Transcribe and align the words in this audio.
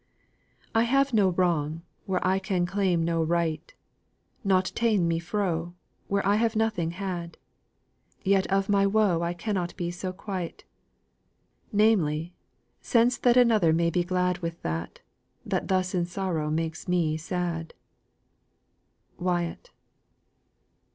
"I 0.73 0.81
have 0.85 1.13
no 1.13 1.29
wrong, 1.29 1.83
where 2.07 2.25
I 2.25 2.39
can 2.39 2.65
claim 2.65 3.05
no 3.05 3.21
right, 3.21 3.71
Naught 4.43 4.71
ta'en 4.73 5.07
me 5.07 5.19
fro, 5.19 5.75
where 6.07 6.25
I 6.25 6.37
have 6.37 6.55
nothing 6.55 6.89
had, 6.89 7.37
Yet 8.23 8.47
of 8.47 8.67
my 8.67 8.87
woe 8.87 9.21
I 9.21 9.35
cannot 9.35 9.75
so 9.91 10.11
be 10.11 10.17
quite; 10.17 10.63
Namely, 11.71 12.33
since 12.81 13.15
that 13.19 13.37
another 13.37 13.73
may 13.73 13.91
be 13.91 14.03
glad 14.03 14.39
With 14.39 14.59
that, 14.63 15.01
that 15.45 15.67
thus 15.67 15.93
in 15.93 16.07
sorrow 16.07 16.49
makes 16.49 16.87
me 16.87 17.15
sad." 17.15 17.75
WYATT. 19.19 19.69